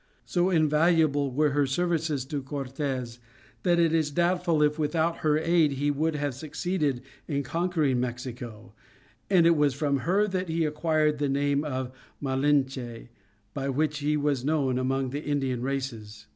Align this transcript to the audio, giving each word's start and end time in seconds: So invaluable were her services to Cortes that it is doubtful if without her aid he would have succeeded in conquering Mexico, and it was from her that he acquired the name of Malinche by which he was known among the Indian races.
So 0.25 0.49
invaluable 0.49 1.29
were 1.29 1.51
her 1.51 1.67
services 1.67 2.25
to 2.25 2.41
Cortes 2.41 3.19
that 3.61 3.77
it 3.77 3.93
is 3.93 4.09
doubtful 4.09 4.63
if 4.63 4.79
without 4.79 5.17
her 5.17 5.37
aid 5.37 5.73
he 5.73 5.91
would 5.91 6.15
have 6.15 6.33
succeeded 6.33 7.03
in 7.27 7.43
conquering 7.43 7.99
Mexico, 7.99 8.73
and 9.29 9.45
it 9.45 9.55
was 9.55 9.75
from 9.75 9.97
her 9.97 10.25
that 10.27 10.49
he 10.49 10.65
acquired 10.65 11.19
the 11.19 11.29
name 11.29 11.63
of 11.63 11.91
Malinche 12.19 13.09
by 13.53 13.69
which 13.69 13.99
he 13.99 14.17
was 14.17 14.43
known 14.43 14.79
among 14.79 15.11
the 15.11 15.23
Indian 15.23 15.61
races. 15.61 16.25